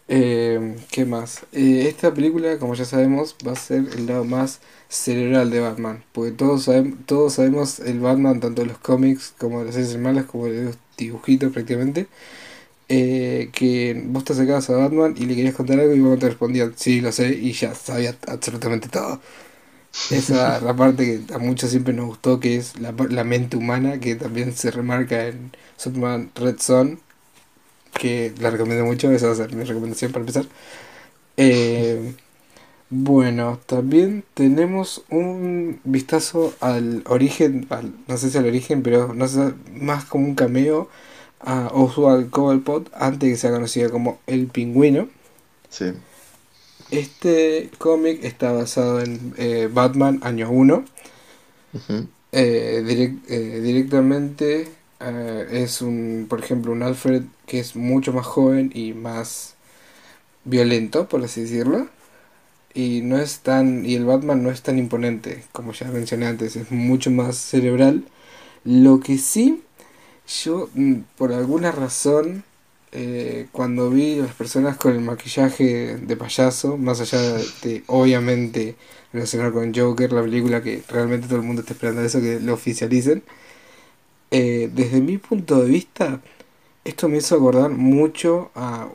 [0.08, 1.46] Eh, ¿qué más?
[1.52, 6.04] Eh, esta película, como ya sabemos, va a ser el lado más cerebral de Batman,
[6.14, 10.48] porque todos sabemos, todos sabemos el Batman, tanto los cómics como las series malas, como
[10.48, 12.08] los dibujitos prácticamente,
[12.90, 16.30] eh, que vos te acercabas a Batman y le querías contar algo y Batman te
[16.30, 19.22] respondía, sí, lo sé, y ya sabía absolutamente todo.
[20.10, 23.58] Esa es la parte que a muchos siempre nos gustó, que es la, la mente
[23.58, 27.02] humana, que también se remarca en Superman Red Son,
[27.94, 30.46] que la recomiendo mucho, esa va a ser mi recomendación para empezar.
[31.38, 32.16] Eh,
[32.90, 39.28] bueno, también tenemos un vistazo al origen, al- no sé si al origen, pero no
[39.28, 40.90] sé, más como un cameo
[41.42, 45.10] a Oswald Cobblepot, antes que sea conocido como El Pingüino.
[45.70, 45.94] sí.
[46.96, 50.86] Este cómic está basado en eh, Batman año 1.
[51.74, 52.08] Ujú.
[52.32, 54.70] Eh, eh, directamente
[55.52, 59.56] es un, por ejemplo, un Alfred que es mucho más joven y más
[60.46, 61.88] violento, por así decirlo.
[62.74, 66.56] Y no es tan, y el Batman no es tan imponente, como ya mencioné antes,
[66.56, 68.06] es mucho más cerebral.
[68.64, 69.64] Lo que sí,
[70.46, 72.46] yo mm, por alguna razón,
[72.98, 77.20] eh, cuando vi las personas con el maquillaje de payaso, más allá
[77.62, 78.76] de obviamente
[79.12, 82.54] relacionado con Joker, la película que realmente todo el mundo está esperando eso, que lo
[82.54, 83.24] oficialicen.
[84.32, 86.22] Eh, desde mi punto de vista,
[86.86, 88.88] esto me hizo acordar mucho a,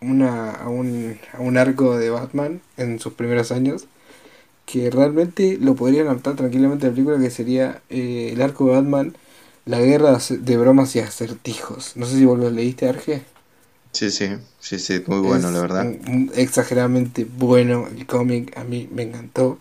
[0.00, 3.86] una, a, un, a un arco de Batman en sus primeros años,
[4.66, 8.72] que realmente lo podrían adaptar tranquilamente a la película, que sería eh, el arco de
[8.72, 9.16] Batman,
[9.66, 11.96] la guerra de bromas y acertijos.
[11.96, 13.22] No sé si vos lo leíste, Arge.
[13.92, 14.28] Sí, sí,
[14.60, 15.92] sí, sí, muy bueno, Es la verdad.
[16.34, 19.58] exageradamente bueno el cómic, a mí me encantó.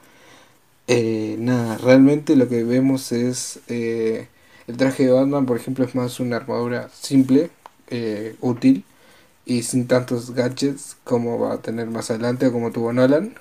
[0.88, 4.28] Eh, nada, realmente lo que vemos es eh,
[4.68, 7.52] el traje de Batman, por ejemplo, es más una armadura simple,
[7.90, 8.86] eh, útil
[9.46, 13.36] y sin tantos gadgets como va a tener más adelante o como tuvo Nolan.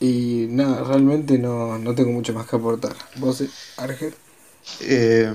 [0.00, 2.94] Y nada, realmente no, no tengo mucho más que aportar.
[3.14, 3.42] ¿Vos,
[3.76, 4.12] Arge?
[4.80, 5.32] Eh,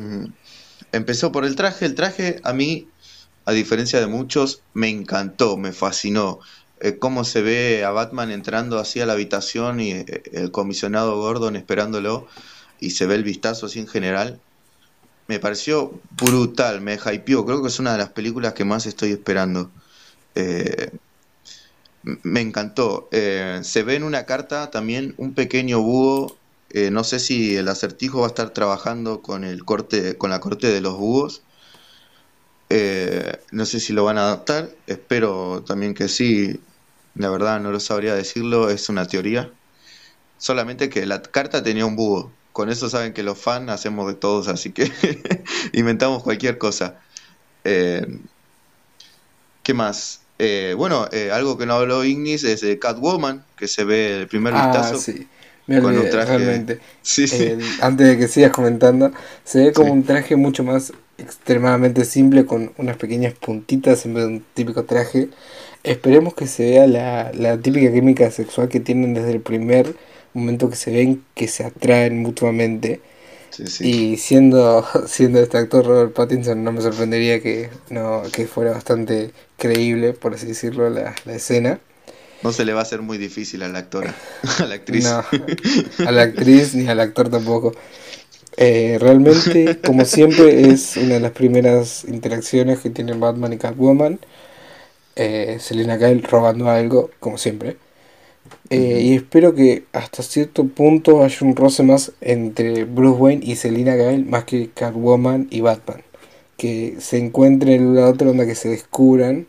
[0.91, 1.85] empezó por el traje.
[1.85, 2.87] El traje a mí,
[3.47, 6.39] a diferencia de muchos, me encantó, me fascinó.
[6.81, 11.17] Eh, cómo se ve a Batman entrando así a la habitación y eh, el comisionado
[11.17, 12.27] Gordon esperándolo
[12.81, 14.41] y se ve el vistazo así en general.
[15.27, 17.45] Me pareció brutal, me hypeó.
[17.45, 19.71] Creo que es una de las películas que más estoy esperando.
[20.35, 20.91] Eh,
[22.03, 23.07] me encantó.
[23.11, 26.35] Se ve en una carta también un pequeño búho
[26.91, 30.67] no sé si el acertijo va a estar trabajando con el corte, con la corte
[30.67, 31.43] de los búhos.
[32.69, 34.69] Eh, no sé si lo van a adaptar.
[34.87, 36.61] Espero también que sí.
[37.15, 38.69] La verdad no lo sabría decirlo.
[38.69, 39.51] Es una teoría.
[40.37, 42.31] Solamente que la carta tenía un búho.
[42.53, 44.91] Con eso saben que los fans hacemos de todos, así que
[45.73, 46.99] inventamos cualquier cosa.
[47.63, 48.05] Eh,
[49.63, 50.21] ¿qué más?
[50.39, 54.53] Eh, bueno, algo que no habló Ignis es de Catwoman, que se ve el primer
[54.53, 55.27] Ah, vistazo sí,
[55.67, 56.37] me con un olvidé, traje.
[56.37, 56.79] realmente.
[57.01, 57.43] Sí, sí.
[57.43, 59.11] El- antes de que sigas comentando,
[59.43, 64.23] se ve como un traje mucho más extremadamente simple con unas pequeñas puntitas en vez
[64.25, 65.29] de un típico traje.
[65.83, 69.95] Esperemos que se vea la, la típica química sexual que tienen desde el primer
[70.33, 73.01] momento que se ven, que se atraen mutuamente.
[73.79, 79.31] Y siendo, siendo este actor Robert Pattinson, no me sorprendería que, no, que fuera bastante
[79.57, 81.79] creíble, por así decirlo, la, la escena.
[82.43, 84.13] No se le va a hacer muy difícil a la actora,
[84.59, 85.05] a la actriz.
[85.05, 85.23] No,
[86.05, 87.73] a la actriz ni al actor tampoco.
[88.57, 94.19] Eh, realmente, como siempre, es una de las primeras interacciones que tienen Batman y Catwoman.
[95.15, 97.77] Eh, Selena Kyle robando algo, como siempre.
[98.69, 103.55] Eh, y espero que hasta cierto punto haya un roce más entre Bruce Wayne y
[103.55, 106.03] Selena Kyle más que Catwoman y Batman.
[106.57, 109.47] Que se encuentren en la otra onda, que se descubran.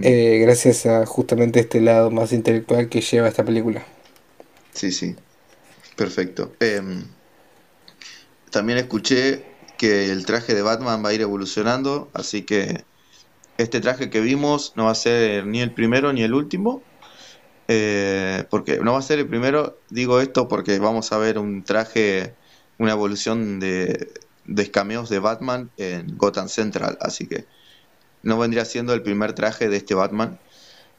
[0.00, 3.86] Eh, gracias a justamente este lado más intelectual que lleva esta película.
[4.72, 5.16] Sí, sí.
[5.96, 6.56] Perfecto.
[6.60, 7.15] Em,
[8.50, 9.44] también escuché
[9.78, 12.84] que el traje de Batman va a ir evolucionando, así que
[13.58, 16.82] este traje que vimos no va a ser ni el primero ni el último,
[17.68, 21.64] eh, porque no va a ser el primero, digo esto porque vamos a ver un
[21.64, 22.34] traje,
[22.78, 24.12] una evolución de,
[24.44, 27.46] de escameos de Batman en Gotham Central, así que
[28.22, 30.38] no vendría siendo el primer traje de este Batman,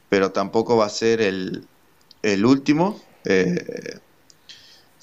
[0.09, 1.67] pero tampoco va a ser el,
[2.21, 3.01] el último.
[3.25, 3.99] Eh,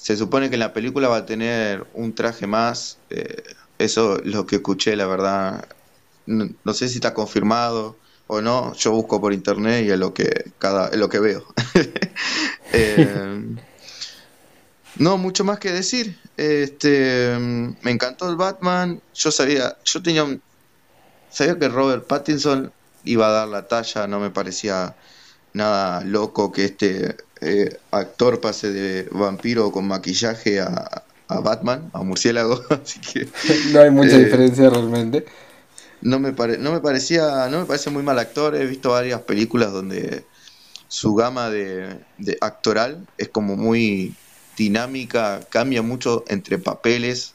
[0.05, 3.41] se supone que en la película va a tener un traje más, eh,
[3.79, 5.67] eso es lo que escuché, la verdad.
[6.27, 10.51] no sé si está confirmado o no, yo busco por internet y es lo que
[10.59, 11.43] cada es lo que veo.
[12.77, 13.55] Eh,
[14.97, 16.19] no, mucho más que decir.
[16.35, 19.01] Este, me encantó el Batman.
[19.13, 20.41] Yo sabía, yo tenía un,
[21.29, 22.73] sabía que Robert Pattinson
[23.05, 24.93] iba a dar la talla, no me parecía
[25.53, 27.15] nada loco que este
[27.45, 33.27] eh, actor pase de vampiro con maquillaje a, a Batman, a murciélago, así que
[33.71, 35.25] no hay mucha eh, diferencia realmente.
[36.01, 39.71] no me, no me parecía no me parece muy mal actor he visto varias películas
[39.71, 40.25] donde
[40.87, 41.99] su gama de,
[42.41, 44.15] actoral es como muy
[44.57, 47.33] dinámica cambia mucho entre papeles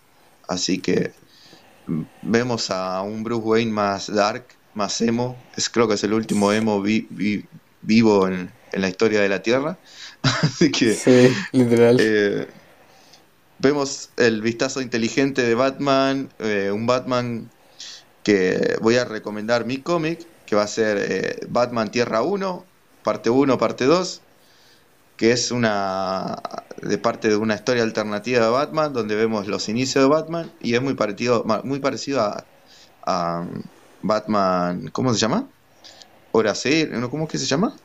[0.49, 1.13] así que
[2.23, 4.45] vemos a un Bruce Wayne más dark
[4.75, 6.83] más emo es creo que es el último emo
[7.83, 9.79] vivo en, la historia de la tierra
[10.23, 12.47] así que sí, literal eh,
[13.59, 17.51] vemos el vistazo inteligente de Batman eh, un Batman
[18.23, 22.65] que voy a recomendar mi cómic, que va a ser eh, Batman Tierra 1,
[23.03, 24.21] parte 1, parte 2,
[25.17, 26.37] que es una
[26.83, 30.75] de parte de una historia alternativa de Batman, donde vemos los inicios de Batman, y
[30.75, 33.63] es muy parecido, muy parecido a, um,
[34.03, 35.47] Batman, ¿cómo se llama?
[36.33, 37.77] Hora sí, ¿cómo es que se llama?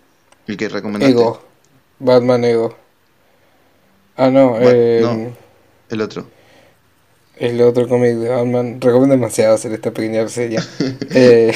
[0.47, 1.11] El que recomendaste.
[1.11, 1.41] Ego.
[1.99, 2.75] Batman Ego.
[4.17, 5.33] Ah, no, eh, no
[5.89, 6.27] el otro
[7.37, 8.79] el otro cómic de Batman.
[8.79, 10.65] Recomiendo demasiado hacer esta pequeña reseña.
[11.09, 11.53] eh,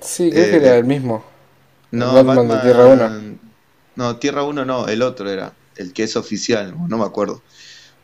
[0.00, 1.24] sí, creo que era eh, el mismo.
[1.90, 3.38] No, Batman, de Tierra 1.
[3.96, 5.52] No, Tierra 1 no, el otro era.
[5.76, 7.42] El que es oficial, no me acuerdo.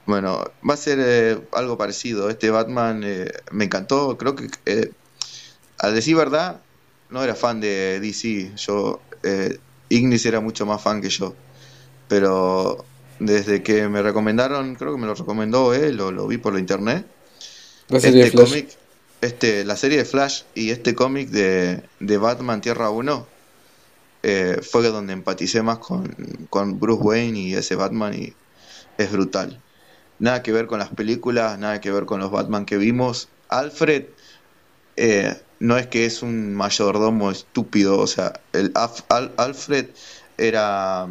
[0.05, 2.29] Bueno, va a ser eh, algo parecido.
[2.29, 4.19] Este Batman eh, me encantó.
[4.19, 4.49] Creo que,
[5.79, 6.61] al decir verdad,
[7.09, 8.53] no era fan de DC.
[8.57, 9.01] Yo,
[9.89, 11.35] Ignis era mucho más fan que yo.
[12.09, 12.85] Pero
[13.19, 16.61] desde que me recomendaron, creo que me lo recomendó él o lo vi por la
[16.61, 17.07] internet.
[17.89, 18.69] La serie este cómic,
[19.21, 23.27] este, la serie de Flash y este cómic de, de, Batman Tierra 1
[24.23, 26.15] eh, fue donde empaticé más con,
[26.49, 28.33] con Bruce Wayne y ese Batman y
[28.99, 29.61] es brutal.
[30.19, 33.29] Nada que ver con las películas, nada que ver con los Batman que vimos.
[33.49, 34.05] Alfred
[34.97, 38.73] eh, no es que es un mayordomo estúpido, o sea, el
[39.37, 39.87] Alfred
[40.37, 41.07] era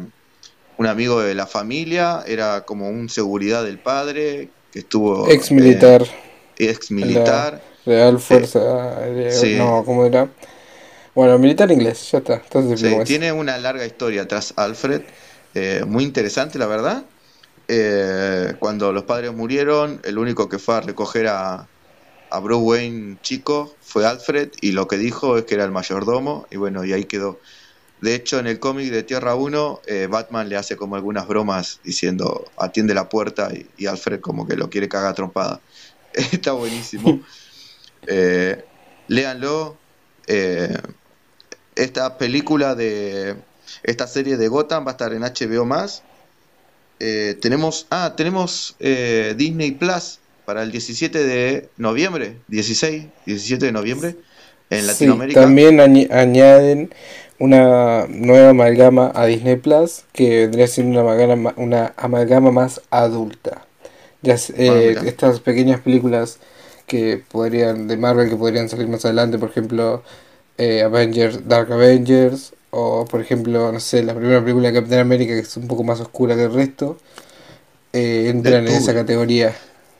[0.76, 5.26] un amigo de la familia, era como un seguridad del padre, que estuvo...
[5.30, 6.02] Ex militar.
[6.58, 7.62] Eh, ex militar.
[7.86, 8.60] Real Fuerza,
[9.56, 10.28] no, ¿cómo era?
[11.14, 12.34] Bueno, militar inglés, ya está.
[12.34, 15.00] Entonces, tiene una larga historia tras Alfred,
[15.54, 17.04] eh, muy interesante la verdad.
[17.68, 21.68] Eh, cuando los padres murieron, el único que fue a recoger a,
[22.32, 26.46] a Bruce Wayne chico fue Alfred y lo que dijo es que era el mayordomo
[26.50, 27.38] y bueno, y ahí quedó.
[28.00, 31.78] De hecho, en el cómic de Tierra 1, eh, Batman le hace como algunas bromas
[31.84, 35.60] diciendo atiende la puerta y, Alfred como que lo quiere cagar trompada.
[36.14, 37.20] Está buenísimo.
[38.06, 38.64] eh,
[39.08, 39.76] léanlo.
[40.26, 40.76] Eh,
[41.76, 43.36] esta película de.
[43.82, 46.02] Esta serie de Gotham va a estar en HBO más.
[46.98, 47.86] Eh, tenemos.
[47.90, 52.36] Ah, tenemos Disney Plus para el 17 de noviembre.
[52.48, 54.16] 16, 17 de noviembre.
[54.70, 55.40] En Latinoamérica.
[55.40, 56.94] también añaden
[57.38, 63.66] una nueva amalgama a Disney Plus que vendría siendo una amalgama, una amalgama más adulta.
[64.22, 66.38] Ya, eh, ah, estas pequeñas películas
[66.86, 70.02] que podrían, de Marvel que podrían salir más adelante, por ejemplo,
[70.56, 75.32] eh, Avengers, Dark Avengers, o por ejemplo, no sé, la primera película de Captain America
[75.34, 76.96] que es un poco más oscura que el resto,
[77.92, 79.54] eh, entran en esa categoría.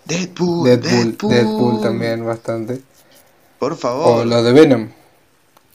[0.05, 2.81] Deadpool, Deadpool, Deadpool, también bastante.
[3.59, 4.23] Por favor.
[4.23, 4.89] O lo de Venom.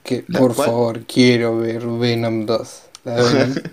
[0.03, 2.81] Que por favor, quiero ver Venom 2.
[3.05, 3.63] La de Venom.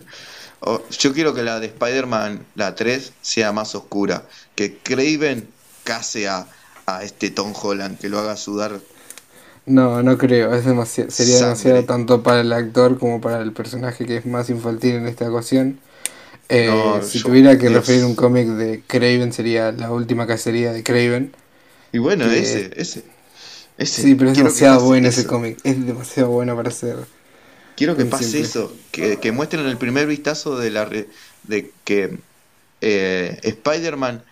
[0.98, 4.24] yo quiero que la de Spider-Man, la 3, sea más oscura.
[4.54, 5.48] Que Craven
[5.82, 6.46] case a,
[6.86, 8.80] a este Tom Holland, que lo haga sudar.
[9.66, 10.54] No, no creo.
[10.54, 14.50] Es demasiado, sería demasiado tanto para el actor como para el personaje que es más
[14.50, 15.80] infantil en esta ocasión.
[16.48, 21.32] Eh, si tuviera que referir un cómic de Craven sería la última cacería de Craven.
[21.92, 23.04] Y bueno, ese, ese,
[23.78, 25.58] Sí, pero es demasiado bueno ese cómic.
[25.64, 26.96] Es demasiado bueno para ser.
[27.76, 32.18] Quiero que pase eso, que, que, muestren el primer vistazo de la de que
[32.80, 34.22] eh, Spider-Man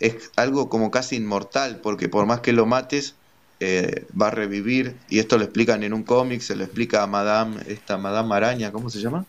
[0.00, 3.14] es algo como casi inmortal, porque por más que lo mates,
[3.60, 4.96] eh, va a revivir.
[5.08, 8.72] Y esto lo explican en un cómic, se lo explica a Madame, esta Madame Araña,
[8.72, 9.26] ¿cómo se llama?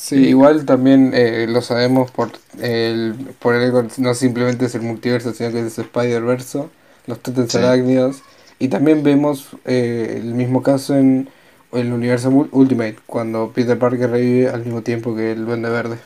[0.00, 5.34] Sí, igual también eh, lo sabemos por el, por el no simplemente es el multiverso,
[5.34, 6.64] sino que es Spider-Verse,
[7.06, 8.22] los Totens arácnidos.
[8.58, 11.28] Y también vemos eh, el mismo caso en
[11.72, 15.98] el universo Ultimate, cuando Peter Parker revive al mismo tiempo que el Duende Verde.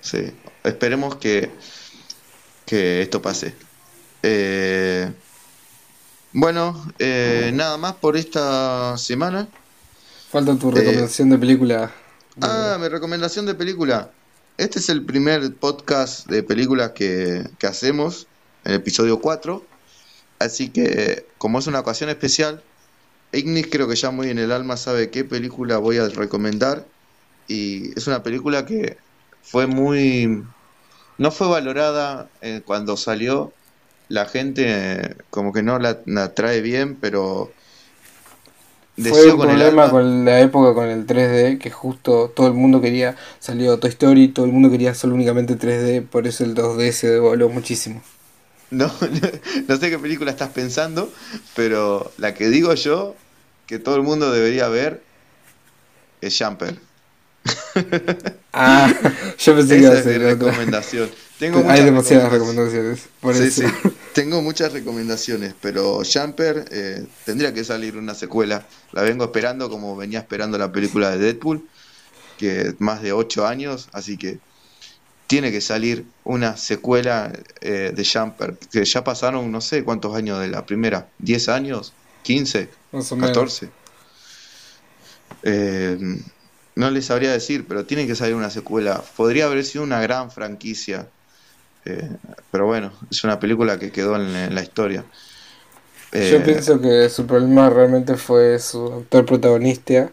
[0.00, 0.32] Sí,
[0.64, 1.50] esperemos que,
[2.64, 3.52] que esto pase.
[4.22, 5.12] Eh,
[6.32, 6.82] bueno,
[7.52, 9.48] nada más por esta semana.
[10.30, 11.92] Falta tu recomendación de película.
[12.40, 14.12] Ah, mi recomendación de película.
[14.58, 18.28] Este es el primer podcast de películas que, hacemos,
[18.64, 19.64] el episodio 4.
[20.38, 22.62] Así que, como es una ocasión especial,
[23.32, 26.86] Ignis creo que ya muy en el alma sabe qué película voy a recomendar.
[27.48, 28.98] Y es una película que
[29.42, 30.44] fue muy...
[31.18, 33.52] No fue valorada eh, cuando salió.
[34.08, 37.52] La gente eh, como que no la, la trae bien, pero
[39.02, 43.16] fue un problema con la época con el 3D, que justo todo el mundo quería,
[43.38, 47.08] salió Toy Story, todo el mundo quería solo únicamente 3D, por eso el 2D se
[47.08, 48.02] devaluó muchísimo.
[48.70, 48.92] No,
[49.68, 51.12] no sé qué película estás pensando,
[51.54, 53.14] pero la que digo yo,
[53.66, 55.02] que todo el mundo debería ver,
[56.20, 56.78] es Jumper.
[58.60, 58.92] Ah,
[59.38, 61.08] yo pensé que iba a ser recomendación.
[61.68, 63.02] Hay demasiadas recomendaciones.
[63.20, 63.62] Por eso.
[64.18, 68.66] Tengo muchas recomendaciones, pero Jumper eh, tendría que salir una secuela.
[68.90, 71.64] La vengo esperando como venía esperando la película de Deadpool,
[72.36, 74.40] que más de 8 años, así que
[75.28, 80.40] tiene que salir una secuela eh, de Jumper, que ya pasaron no sé cuántos años
[80.40, 81.92] de la primera, 10 años,
[82.24, 82.68] 15,
[83.20, 83.68] 14.
[85.44, 85.96] Eh,
[86.74, 89.00] no les sabría decir, pero tiene que salir una secuela.
[89.16, 91.08] Podría haber sido una gran franquicia
[91.88, 92.06] eh,
[92.50, 95.04] pero bueno, es una película que quedó en, la historia.
[96.12, 100.10] Yo eh, pienso que su problema realmente fue su actor protagonista,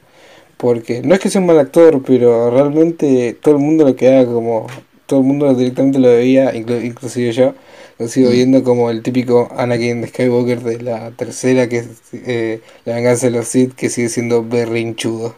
[0.56, 4.26] porque no es que sea un mal actor, pero realmente todo el mundo lo quedaba
[4.26, 4.68] como,
[5.06, 7.54] todo el mundo directamente lo veía, inclusive yo,
[8.00, 8.34] lo sigo mm.
[8.34, 13.28] viendo como el típico Anakin de Skywalker de la tercera, que es eh, La venganza
[13.28, 15.36] de los Sith, que sigue siendo berrinchudo.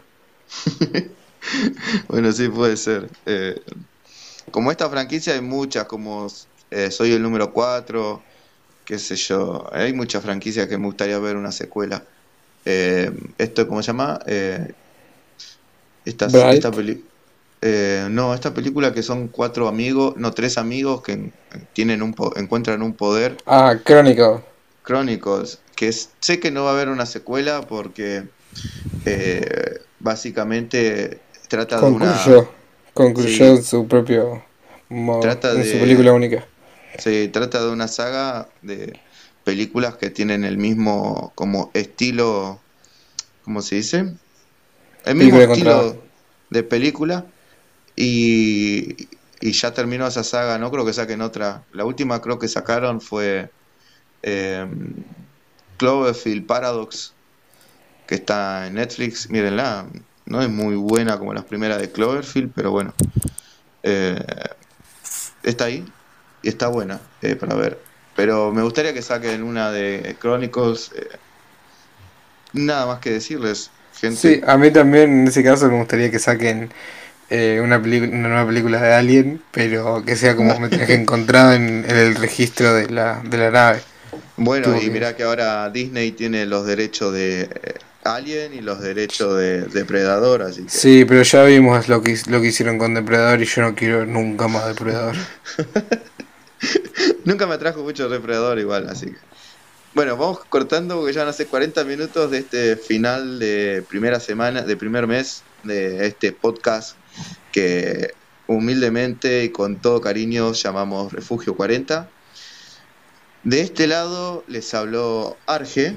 [2.10, 3.10] bueno, sí puede ser.
[3.26, 3.60] Eh,
[4.52, 6.28] como esta franquicia hay muchas, como
[6.72, 8.22] eh, Soy el número 4,
[8.86, 12.04] qué sé yo, hay muchas franquicias que me gustaría ver una secuela.
[12.64, 14.20] Eh, esto, ¿cómo se llama?
[14.26, 14.74] Eh,
[16.06, 16.72] esta, esta
[17.62, 21.32] eh, no, esta película que son cuatro amigos, no, tres amigos que
[21.74, 23.38] tienen un encuentran un poder.
[23.46, 24.42] Ah, Chronicles.
[24.84, 28.24] Chronicles, que sé que no va a haber una secuela porque
[30.00, 31.20] básicamente
[31.50, 32.16] trata de una
[32.98, 34.44] concluyó en su propio
[35.22, 36.46] trata en su película única.
[36.98, 39.00] Se trata de una saga de
[39.44, 42.60] películas que tienen el mismo como estilo,
[43.44, 44.14] ¿cómo se dice?
[45.06, 46.02] El mismo estilo
[46.50, 47.26] de película
[47.96, 49.08] y,
[49.42, 51.64] y ya terminó esa saga, no creo que saquen otra.
[51.72, 53.50] La última creo que sacaron fue
[54.24, 54.68] eh,
[55.78, 57.14] Cloverfield Paradox,
[58.08, 59.88] que está en Netflix, mírenla,
[60.28, 62.94] no es muy buena como las primeras de Cloverfield, pero bueno.
[63.84, 64.22] Eh,
[65.44, 65.86] está ahí
[66.42, 67.80] y está buena eh, para ver.
[68.16, 70.92] Pero me gustaría que saquen una de Chronicles.
[70.96, 71.08] Eh,
[72.54, 74.18] nada más que decirles, gente.
[74.18, 76.72] Sí, a mí también en ese caso me gustaría que saquen
[77.30, 82.16] una, una nueva película de Alien, pero que sea como metraje encontrado en, en, el
[82.16, 83.82] registro de la, de la nave.
[84.36, 87.50] Bueno, y mira que ahora Disney tiene los derechos de
[88.16, 92.48] Alien y los derechos de Depredador, así Sí, pero ya vimos lo que, lo que
[92.48, 95.16] hicieron con Depredador y yo no quiero nunca más Depredador.
[97.26, 99.18] nunca me atrajo mucho Depredador igual, así que...
[99.94, 104.20] Bueno, vamos cortando porque ya van a ser 40 minutos de este final de primera
[104.20, 106.96] semana, de primer mes de este podcast
[107.52, 108.14] que
[108.46, 112.10] humildemente y con todo cariño llamamos Refugio 40.
[113.44, 115.96] De este lado les habló Arge.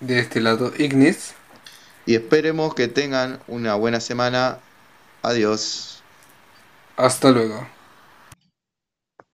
[0.00, 1.34] De este lado Ignis.
[2.06, 4.58] Y esperemos que tengan una buena semana.
[5.22, 6.02] Adiós.
[6.96, 7.77] Hasta luego.